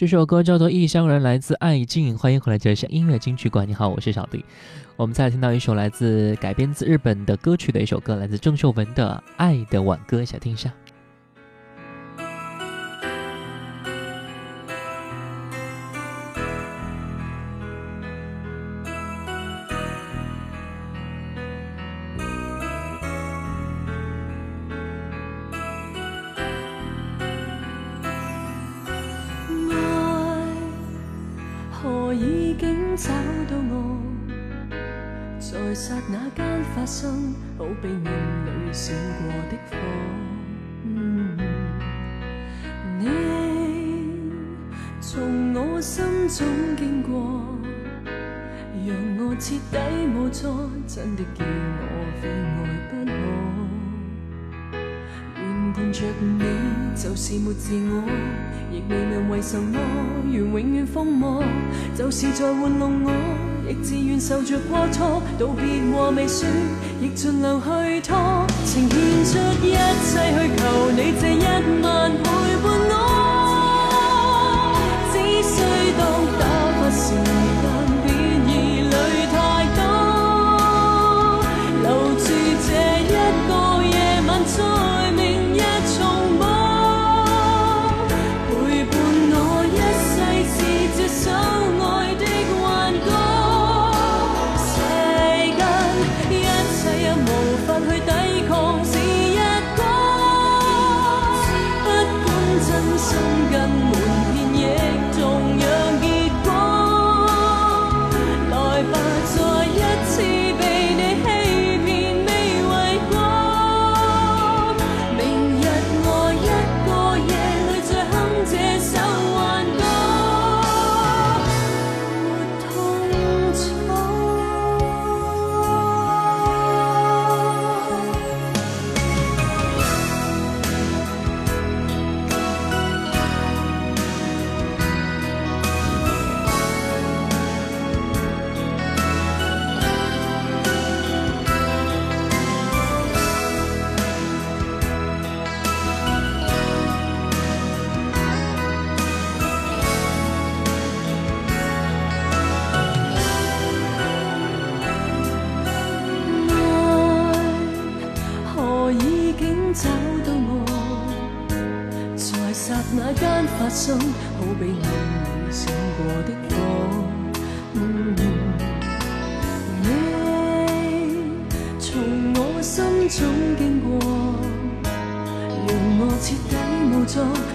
[0.00, 2.16] 这首歌叫做《异乡人》，来自爱静。
[2.16, 3.68] 欢迎回来，这里是音乐金曲馆。
[3.68, 4.42] 你好，我是小弟。
[4.96, 10.72] 我们再来听到一首来自改编自日本的歌曲的一首歌，来自郑秀文的《爱的挽歌》，想听一下。
[45.12, 45.18] 从
[45.54, 46.46] 我心中
[46.76, 47.42] 经过，
[48.86, 49.76] 让我彻底
[50.14, 51.82] 无措真的叫我
[52.22, 52.54] 非爱
[52.92, 53.10] 不可，
[55.34, 55.42] 原
[55.72, 56.06] 伴着
[56.38, 56.44] 你
[56.94, 58.04] 就是没自我，
[58.70, 59.80] 亦未问为什么
[60.30, 61.42] 愿永远疯魔，
[61.96, 63.10] 就是在玩弄我，
[63.68, 66.46] 亦自愿受着过错，道别话未说，
[67.00, 69.74] 亦尽量去拖，情献出一
[70.06, 70.62] 切去求
[70.92, 72.12] 你这一晚
[77.10, 77.39] 当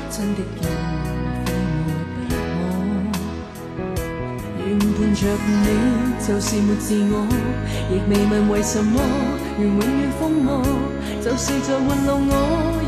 [0.10, 1.04] 真的要返
[1.86, 2.18] 回畀
[2.60, 2.64] 我？
[4.66, 5.68] 愿伴着你，
[6.26, 7.14] 就是没自我，
[7.92, 9.00] 亦未问为什么，
[9.60, 10.50] 愿永远疯魔。
[11.22, 12.32] 就是在玩弄我，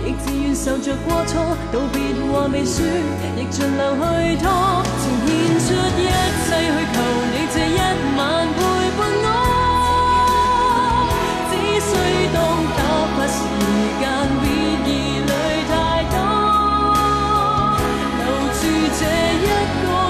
[0.06, 1.58] 亦自愿受着过错。
[1.74, 1.98] 道别
[2.32, 2.86] 话未说，
[3.36, 4.46] 亦尽量去拖。
[5.02, 6.06] 曾献出一
[6.46, 6.96] 切去求
[7.34, 7.80] 你这一
[8.16, 8.20] 晚
[8.54, 8.60] 陪
[8.96, 9.28] 伴我，
[11.50, 11.52] 只
[11.82, 11.90] 需
[12.32, 12.38] 当
[12.78, 12.80] 打
[13.18, 13.42] 发时
[14.00, 14.06] 间，
[19.84, 20.06] 多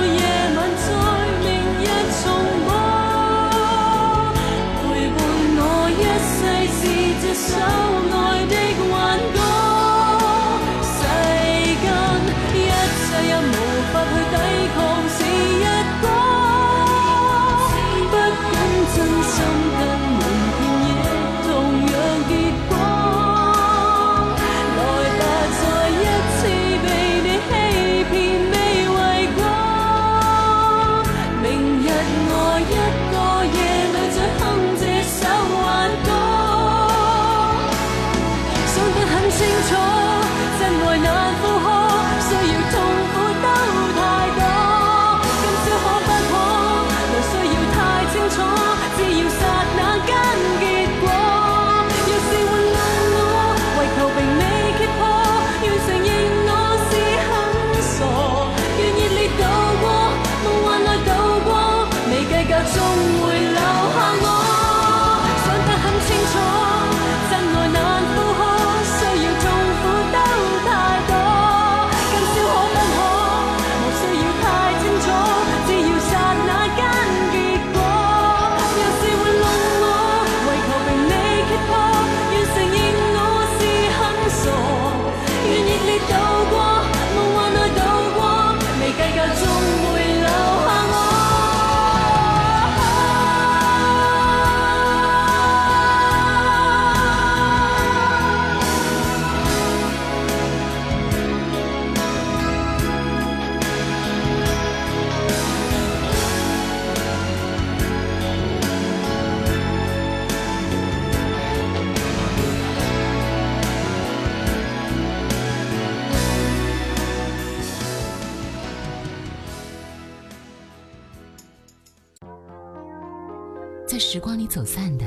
[124.58, 125.06] 走散的，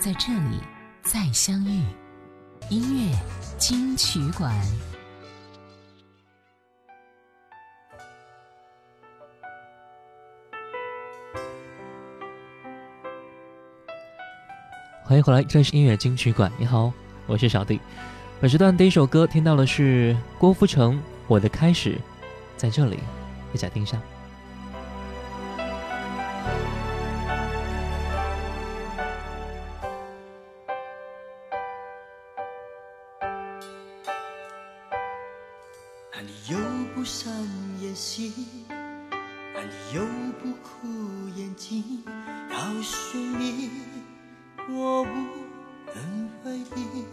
[0.00, 0.58] 在这里
[1.00, 1.84] 再相遇。
[2.70, 3.16] 音乐
[3.56, 4.52] 金曲馆，
[15.04, 16.50] 欢迎回来，这是音乐金曲馆。
[16.58, 16.92] 你好，
[17.28, 17.80] 我是小弟。
[18.40, 20.96] 本时段第一首歌听到的是郭富城
[21.28, 21.92] 《我的开始》，
[22.56, 22.98] 在这里，
[23.52, 23.96] 一起听一下。
[37.88, 38.30] 的心，
[38.70, 40.04] 而你又
[40.38, 42.04] 不哭，眼睛
[42.50, 43.70] 告诉你，
[44.68, 45.06] 我无
[45.94, 47.06] 能为力。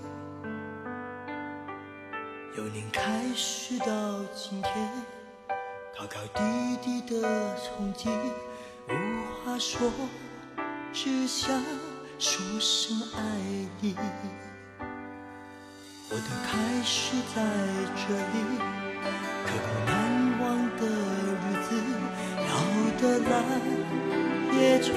[2.58, 3.86] 由年开始到
[4.36, 4.92] 今天，
[5.98, 8.10] 高高低低的冲击，
[8.90, 9.90] 无话说，
[10.92, 11.64] 只想
[12.20, 13.22] 说声爱
[13.80, 13.96] 你。
[16.10, 17.42] 我的开始在
[17.96, 18.58] 这里，
[19.46, 20.05] 可不能。
[23.06, 23.36] 要得来
[24.58, 24.90] 也从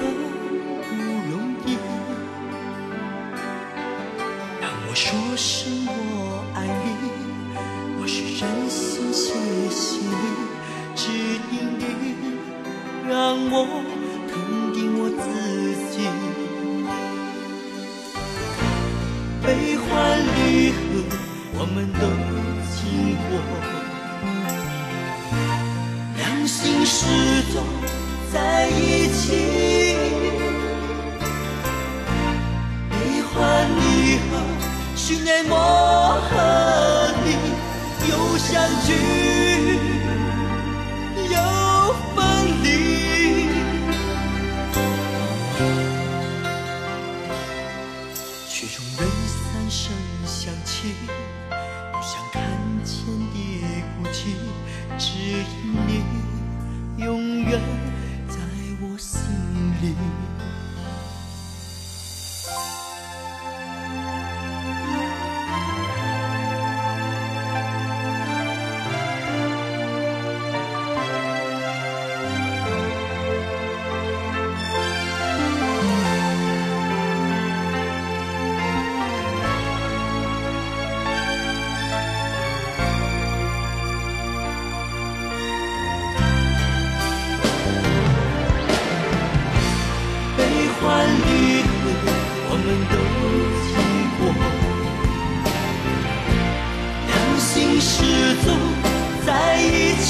[0.83, 0.89] 不
[1.31, 1.33] 容
[1.67, 1.69] 易。
[4.61, 5.05] 让我说
[5.37, 6.18] 声，我
[35.09, 35.57] 寻爱我
[36.29, 36.31] 和
[37.25, 37.29] 你
[38.11, 38.93] 又相聚，
[41.33, 41.35] 又
[42.15, 42.17] 分
[42.63, 42.67] 离。
[48.51, 49.01] 曲终人
[49.33, 49.81] 散声
[50.27, 50.93] 响起，
[51.49, 52.43] 不想看
[52.85, 52.93] 见
[53.33, 53.33] 的
[53.97, 54.37] 孤寂，
[54.99, 55.49] 只因
[55.87, 55.89] 你
[57.03, 57.09] 永
[57.47, 57.59] 远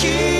[0.01, 0.38] 一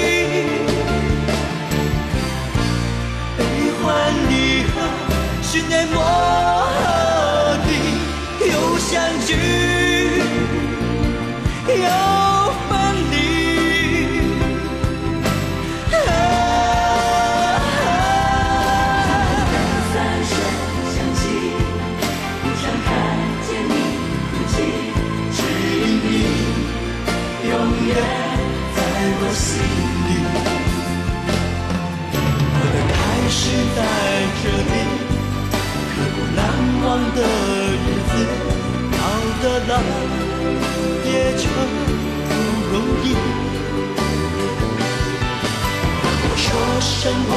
[47.01, 47.33] 声我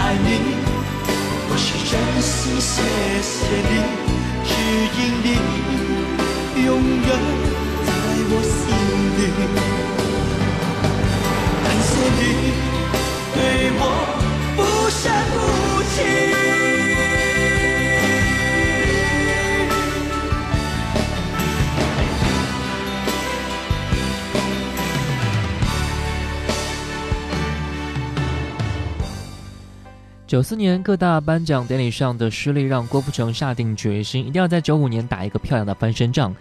[0.00, 0.28] 爱你。
[1.50, 1.92] 我是真
[2.22, 2.72] 心谢
[3.20, 3.36] 谢
[3.68, 3.72] 你，
[4.48, 4.50] 只
[4.96, 5.26] 因你，
[6.64, 7.08] 永远
[7.84, 7.88] 在
[8.30, 8.56] 我心
[9.18, 9.20] 里。
[11.62, 12.22] 感谢你
[13.34, 13.36] 对
[13.76, 13.82] 我
[30.34, 36.34] 九四年各大颁奖典礼上的失利，让郭富城下定决心，一定要在九五年打一个漂亮的翻身仗。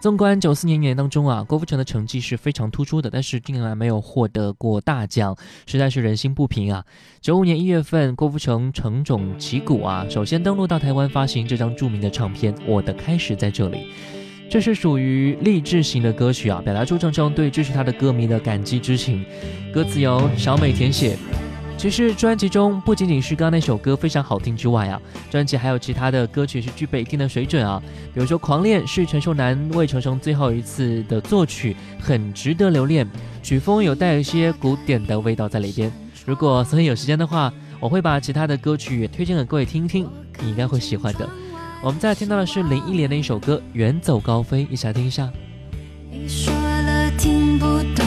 [0.00, 6.84] 纵观九四年年当中啊，郭富城的成绩是非常突出的，但是竟然没有获得过大奖，实在是人心不平啊！
[7.20, 13.76] 九五年一月份，郭富城承种旗鼓啊，首先登陆到台湾发行这张著名的唱片《我的开始在这里》，
[14.50, 19.24] 这是属于励志型的歌曲啊，表达出郑中对支持他的歌迷的感激之情。
[19.72, 21.16] 歌词由小美填写。
[21.78, 27.80] 其实专辑中不仅仅是刚刚那首歌非常好听之外啊，专辑还有其他的歌曲是具备一定的水准啊。
[28.12, 33.06] 比如说《狂恋》是陈秀楠为陈升最后一次的作曲，很值得留恋。
[33.42, 35.92] 曲风有带一些古典的味道在里边。
[36.24, 40.08] 如果所以有时间的话，我会把其他的歌曲也推荐给各位听听，
[40.40, 41.28] 你应该会喜欢的。
[41.82, 45.30] 我们再听到的是林忆莲的一首歌《远走高飞》，一起来听一下。
[46.10, 48.05] 你说了听不懂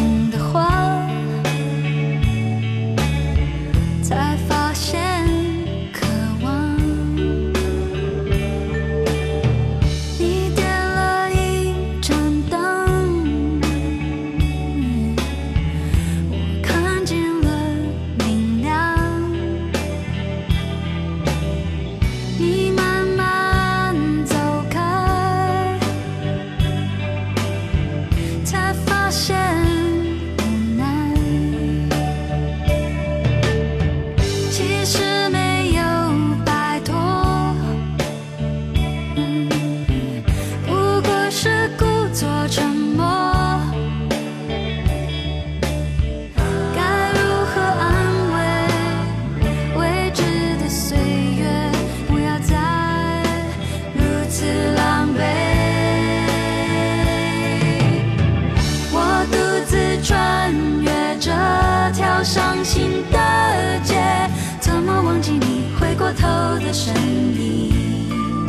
[66.14, 66.28] 偷
[66.66, 66.94] 的身
[67.36, 68.46] 影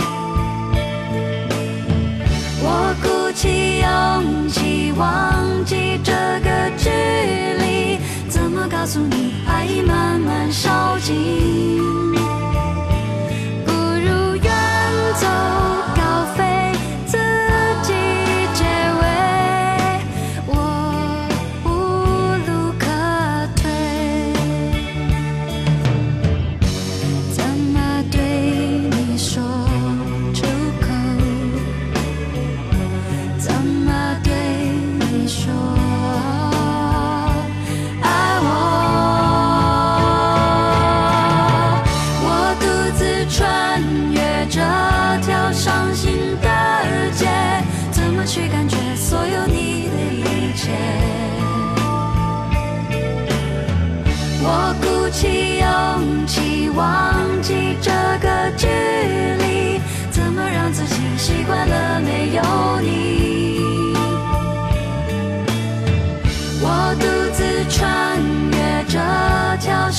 [2.62, 6.90] 我鼓起勇气忘记这个距
[7.58, 7.98] 离
[8.28, 12.00] 怎么告诉你爱已慢慢烧尽？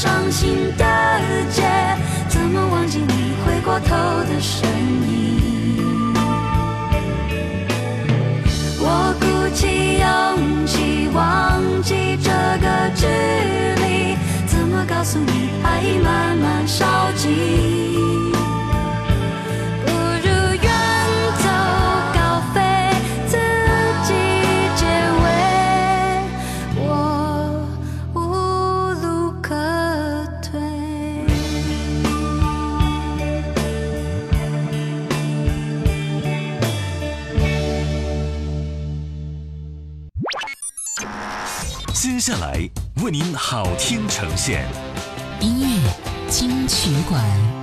[0.02, 0.84] 伤心的
[1.52, 1.62] 街
[2.28, 4.68] 怎么忘记你回过头的身
[5.08, 6.12] 影？
[8.80, 13.06] 我鼓起勇气忘记这个距
[13.86, 14.18] 离
[14.48, 18.31] 怎么告诉你爱已慢慢烧尽？
[43.02, 44.68] 为您好听呈现
[45.40, 45.92] 音乐
[46.30, 47.61] 金曲馆。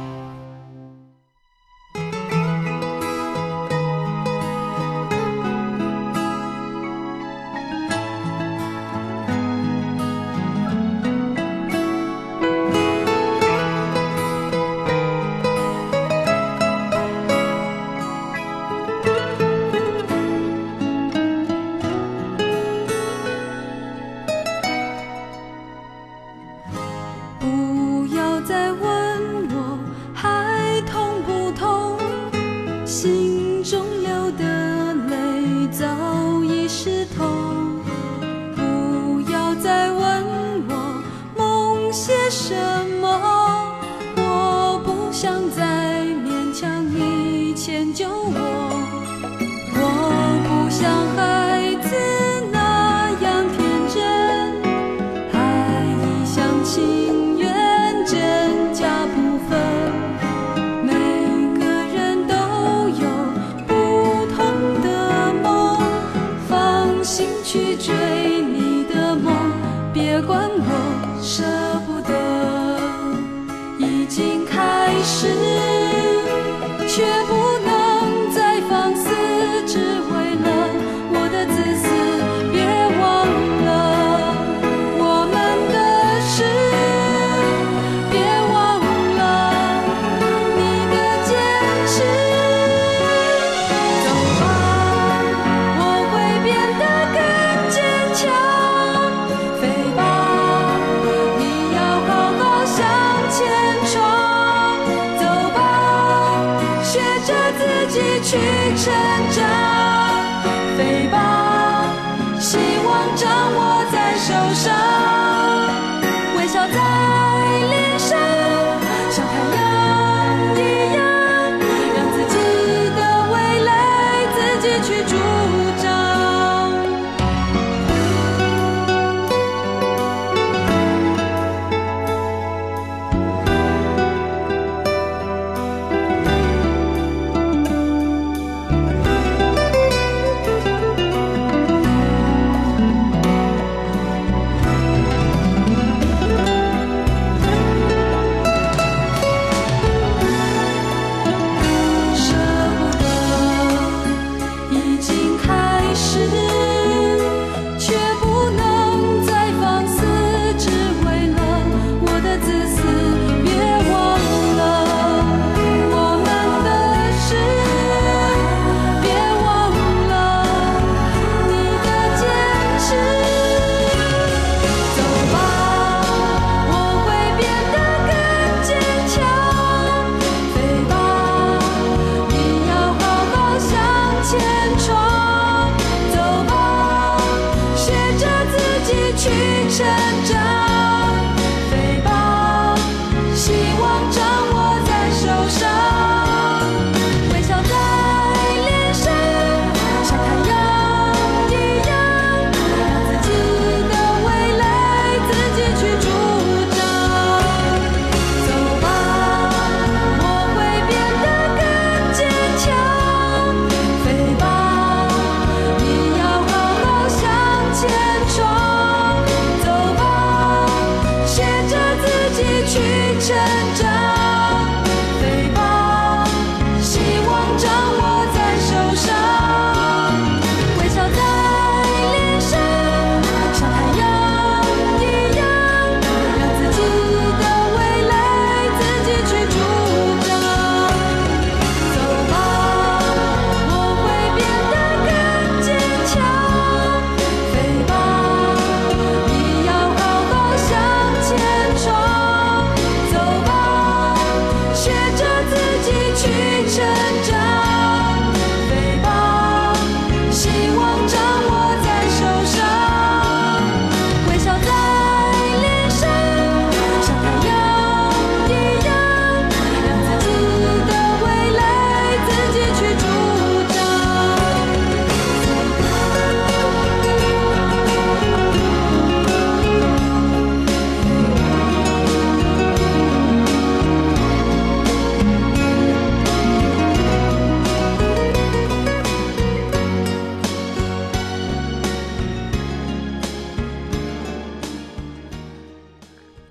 [76.99, 77.38] 却不。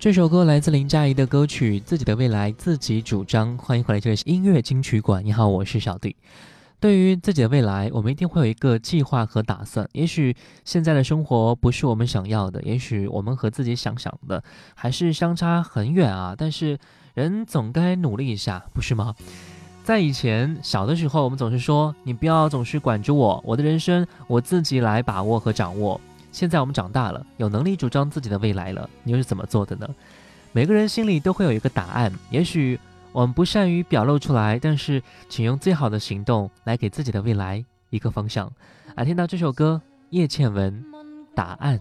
[0.08, 5.22] 这首歌来自林佳怡的歌曲《自己的未来自己主张》，欢迎回来，这里是音乐金曲馆。
[5.22, 6.16] 你好，我是小弟。
[6.80, 9.86] 对于自己的未来，我们一定会有一个计划和打算。
[9.92, 14.42] 也许现在的生活不是我们想要的，也许我们和自己想想的
[14.74, 16.34] 还是相差很远啊。
[16.34, 16.78] 但是
[17.12, 19.14] 人总该努力一下，不是吗？
[19.84, 26.00] 在以前小的时候，我们总是说：“你不要总是管着我，我的人生我自己来把握和掌握。”
[26.38, 29.88] 现在我们长大了，有能力主张自己的未来了，你又是怎么做的呢？
[30.52, 32.78] 每个人心里都会有一个答案，也许
[33.10, 38.48] 我们不善于表露出来，但是请用最好的行动来给自己的未来一个方向。
[38.94, 40.72] 来听到这首歌，叶倩文
[41.34, 41.76] 《答案》。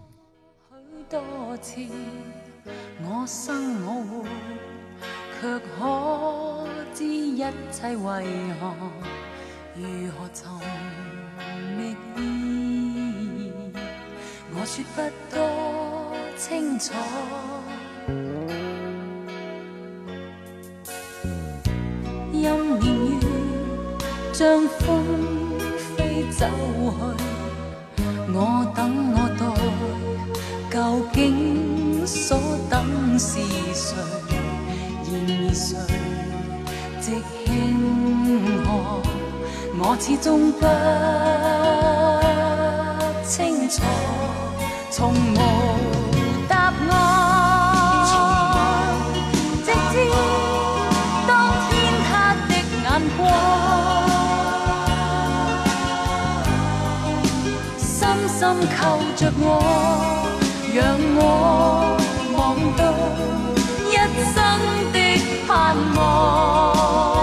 [0.72, 1.22] 许多
[1.58, 1.80] 次，
[3.04, 4.26] 我生我活，
[5.40, 8.26] 却可知一切为
[8.60, 8.74] 何，
[9.76, 9.84] 如
[10.18, 10.50] 何寻
[11.78, 12.47] 觅意？
[14.60, 15.02] 我说不
[15.34, 15.38] 多
[16.36, 16.92] 清楚。
[22.34, 22.86] 任年
[23.20, 23.22] 月
[24.34, 25.06] 像风
[25.78, 27.24] 飞走去。
[28.34, 28.36] 我
[28.76, 29.42] 等我待，
[30.72, 30.76] 究
[31.14, 32.76] 竟所等
[33.20, 33.40] 是
[33.74, 33.96] 谁？
[35.04, 35.78] 然而谁
[37.00, 37.06] 直
[37.46, 37.48] 庆
[38.66, 38.68] 贺？
[39.80, 40.62] 我始終不
[43.24, 43.82] 清楚，
[44.98, 45.14] 從無
[46.50, 46.92] 答案，
[49.64, 49.94] 直至
[51.28, 51.30] 當
[51.70, 51.70] 天
[52.10, 52.10] 他
[52.50, 53.22] 的眼光。
[57.78, 58.42] 深深
[58.76, 58.76] 扣
[59.16, 59.46] 着我，
[60.74, 60.76] 讓
[61.16, 61.22] 我
[62.34, 62.36] 望
[62.76, 62.82] 到
[63.92, 63.94] 一
[64.34, 64.36] 生
[64.92, 64.96] 的
[65.48, 65.48] 盼
[65.96, 67.17] 望。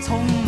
[0.00, 0.47] 从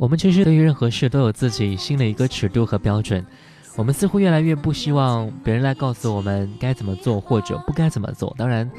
[0.00, 3.22] 我们其实对于任何事都有自己新的一个尺度和标准，
[3.76, 8.34] 我们似乎越来越不希望别人来告诉我们该怎么做或者不该怎么做。
[8.38, 8.70] 当然，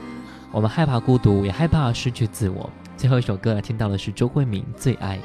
[0.51, 2.67] 我们害怕孤独，也害怕失去自我。
[2.97, 5.17] 最后一首歌听到的是周慧敏《最爱》，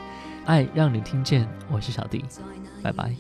[0.44, 1.48] 爱让你听见。
[1.72, 2.22] 我是小弟，
[2.82, 3.11] 拜拜。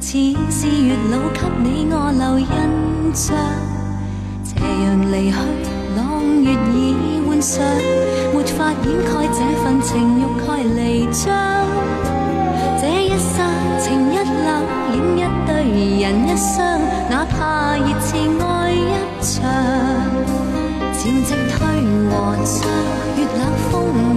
[0.00, 0.16] 似
[0.50, 2.46] 是月老给你我留印
[3.14, 3.36] 象，
[4.42, 5.36] 斜阳离去，
[5.94, 7.62] 朗月已换上，
[8.32, 11.28] 没法掩盖这份情欲盖弥彰。
[12.80, 13.44] 这一刹
[13.78, 14.48] 情一缕，
[14.96, 15.48] 影一对
[16.00, 18.08] 人一双，哪怕热炽
[18.42, 18.74] 爱一
[19.20, 19.30] 场。
[20.96, 21.60] 渐夕退
[22.08, 22.10] 和
[22.42, 22.58] 涨，
[23.16, 23.72] 月冷风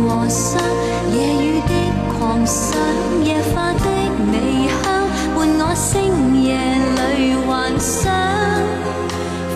[0.08, 0.63] 和霜，
[1.12, 1.72] 夜雨的
[2.17, 2.80] 狂想，
[3.26, 3.72] 夜花。
[5.93, 8.12] 星夜里幻想，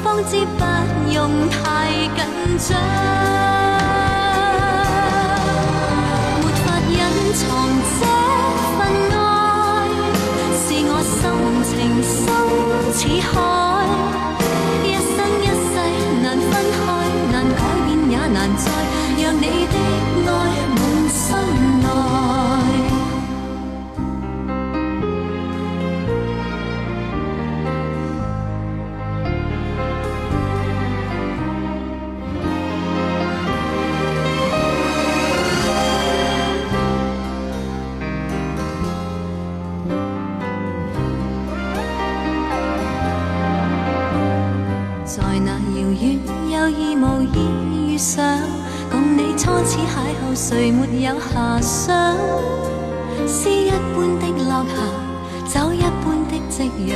[0.03, 3.66] 方知不用太紧张。
[56.77, 56.87] 的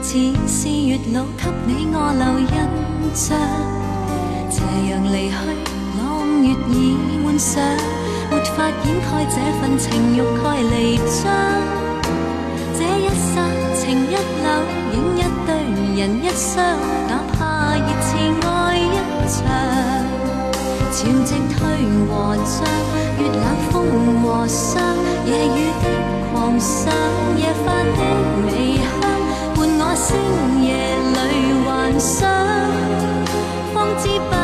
[0.00, 2.46] 夕阳，似是月老给你我留印
[3.14, 3.36] 象。
[4.50, 5.34] 斜阳离去，
[5.98, 6.00] 朗
[6.42, 6.72] 月已
[7.24, 7.62] 换上，
[8.30, 11.18] 没法掩盖这份情欲盖弥彰。
[12.74, 13.42] 这一刹
[13.76, 14.46] 情一缕，
[14.94, 15.48] 影一对
[15.96, 16.64] 人一双，
[17.08, 18.08] 哪怕热炽
[18.46, 18.46] 爱
[18.78, 18.96] 一
[19.28, 19.36] 场。
[20.90, 21.56] 潮汐退
[22.08, 22.10] 和
[22.44, 22.56] 涨，
[23.18, 23.36] 月冷
[23.70, 23.74] 风
[24.22, 24.82] 和霜，
[25.26, 25.84] 夜雨的
[26.32, 26.92] 狂想，
[27.36, 28.00] 夜花的
[28.46, 28.82] 微香，
[30.08, 30.16] 星
[30.64, 32.30] 夜里幻想，
[33.74, 34.37] 方知不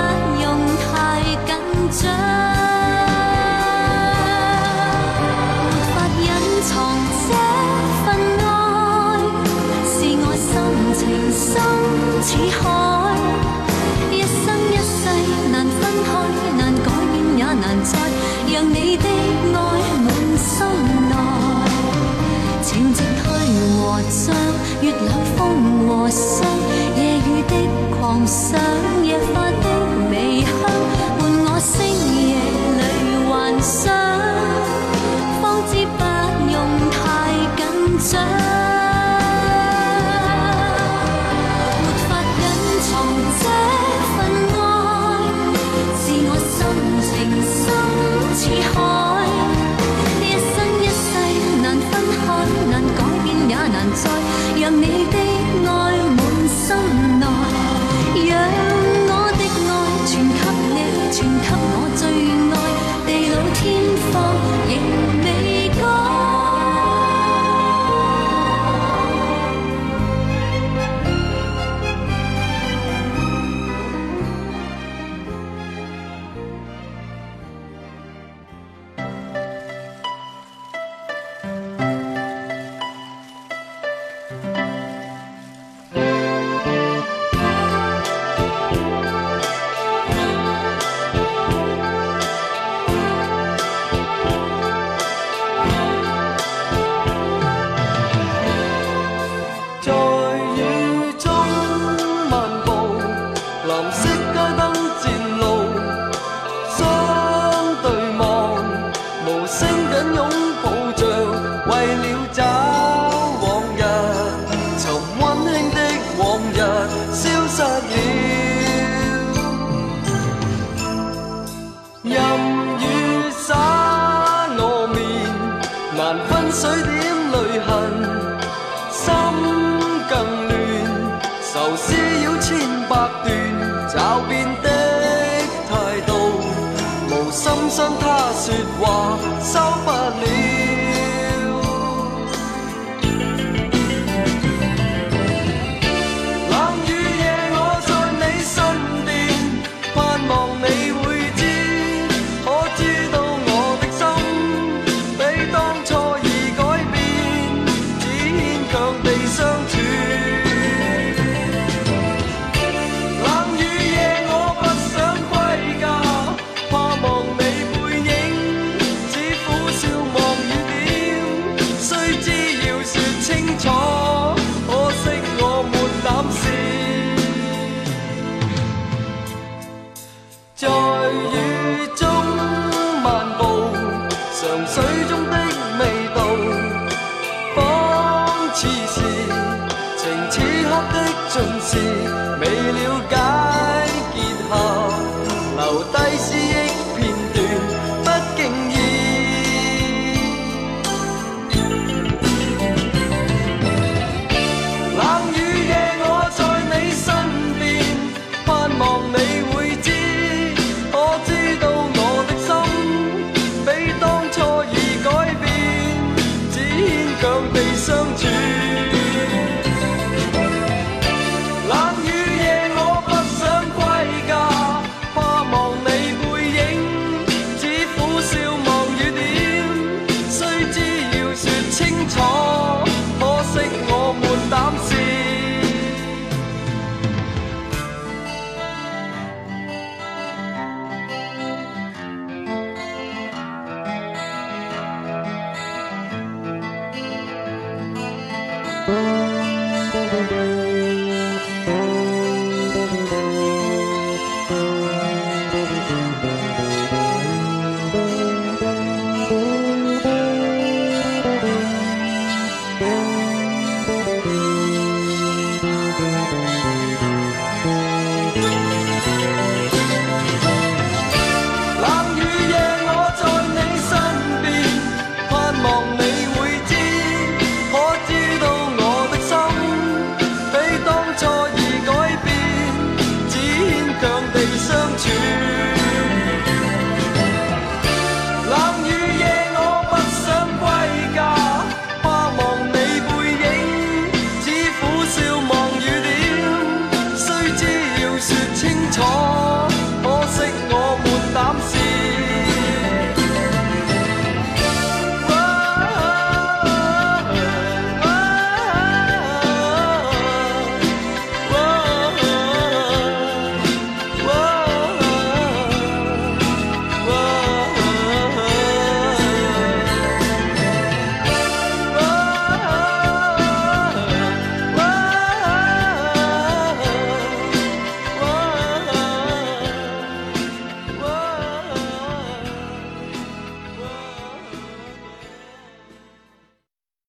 [138.80, 140.33] 话，收不了。